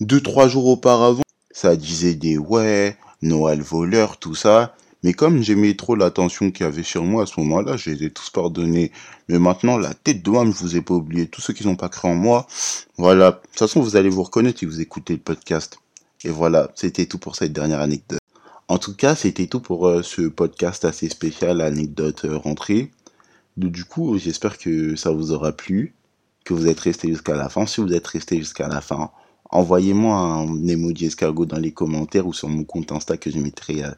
deux 0.00 0.20
trois 0.20 0.48
jours 0.48 0.66
auparavant 0.66 1.22
ça 1.50 1.76
disait 1.76 2.14
des 2.14 2.38
ouais 2.38 2.96
Noël 3.22 3.60
voleur 3.60 4.18
tout 4.18 4.34
ça 4.34 4.74
mais 5.02 5.14
comme 5.14 5.42
j'aimais 5.42 5.74
trop 5.74 5.94
l'attention 5.94 6.50
qu'il 6.50 6.66
y 6.66 6.68
avait 6.68 6.82
sur 6.82 7.04
moi 7.04 7.22
à 7.22 7.26
ce 7.26 7.40
moment-là, 7.40 7.76
je 7.76 7.90
les 7.90 8.04
ai 8.04 8.10
tous 8.10 8.28
pardonnés. 8.30 8.92
Mais 9.28 9.38
maintenant, 9.38 9.78
la 9.78 9.94
tête 9.94 10.22
de 10.22 10.30
homme, 10.30 10.52
je 10.52 10.58
vous 10.58 10.76
ai 10.76 10.82
pas 10.82 10.94
oublié. 10.94 11.26
Tous 11.26 11.40
ceux 11.40 11.54
qui 11.54 11.66
n'ont 11.66 11.76
pas 11.76 11.88
cru 11.88 12.08
en 12.08 12.14
moi, 12.14 12.46
voilà. 12.98 13.30
De 13.30 13.36
toute 13.46 13.58
façon, 13.58 13.80
vous 13.80 13.96
allez 13.96 14.10
vous 14.10 14.22
reconnaître 14.22 14.58
si 14.58 14.66
vous 14.66 14.80
écoutez 14.80 15.14
le 15.14 15.20
podcast. 15.20 15.78
Et 16.24 16.28
voilà, 16.28 16.70
c'était 16.74 17.06
tout 17.06 17.18
pour 17.18 17.34
cette 17.34 17.52
dernière 17.52 17.80
anecdote. 17.80 18.20
En 18.68 18.78
tout 18.78 18.94
cas, 18.94 19.14
c'était 19.14 19.46
tout 19.46 19.60
pour 19.60 19.88
euh, 19.88 20.02
ce 20.02 20.22
podcast 20.22 20.84
assez 20.84 21.08
spécial, 21.08 21.62
anecdote 21.62 22.26
euh, 22.26 22.36
rentrée. 22.36 22.90
Du 23.56 23.84
coup, 23.84 24.18
j'espère 24.18 24.58
que 24.58 24.96
ça 24.96 25.10
vous 25.10 25.32
aura 25.32 25.52
plu, 25.52 25.94
que 26.44 26.52
vous 26.54 26.68
êtes 26.68 26.78
resté 26.78 27.08
jusqu'à 27.08 27.34
la 27.34 27.48
fin. 27.48 27.66
Si 27.66 27.80
vous 27.80 27.92
êtes 27.92 28.06
resté 28.06 28.36
jusqu'à 28.36 28.68
la 28.68 28.80
fin, 28.80 29.10
envoyez-moi 29.52 30.16
un 30.16 30.66
emoji 30.66 31.06
escargot 31.06 31.46
dans 31.46 31.58
les 31.58 31.72
commentaires 31.72 32.26
ou 32.26 32.32
sur 32.32 32.48
mon 32.48 32.64
compte 32.64 32.92
Insta 32.92 33.16
que 33.16 33.30
je 33.30 33.38
mettrai 33.38 33.84
euh, 33.84 33.90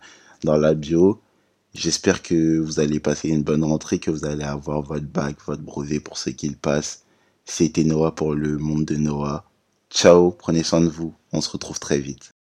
dans 0.44 0.56
la 0.56 0.74
bio. 0.74 1.20
J'espère 1.74 2.22
que 2.22 2.58
vous 2.58 2.80
allez 2.80 3.00
passer 3.00 3.28
une 3.30 3.42
bonne 3.42 3.64
rentrée, 3.64 3.98
que 3.98 4.10
vous 4.10 4.26
allez 4.26 4.44
avoir 4.44 4.82
votre 4.82 5.06
bac, 5.06 5.36
votre 5.46 5.62
brevet 5.62 6.00
pour 6.00 6.18
ce 6.18 6.30
qu'il 6.30 6.56
passe. 6.56 7.04
C'était 7.44 7.84
Noah 7.84 8.14
pour 8.14 8.34
le 8.34 8.58
monde 8.58 8.84
de 8.84 8.96
Noah. 8.96 9.44
Ciao, 9.90 10.30
prenez 10.32 10.62
soin 10.62 10.80
de 10.80 10.88
vous. 10.88 11.14
On 11.32 11.40
se 11.40 11.50
retrouve 11.50 11.80
très 11.80 11.98
vite. 11.98 12.31